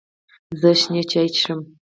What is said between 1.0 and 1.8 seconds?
چای څښم